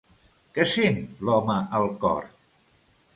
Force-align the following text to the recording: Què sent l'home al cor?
Què 0.55 0.63
sent 0.71 0.95
l'home 1.29 1.57
al 1.81 1.85
cor? 2.05 2.25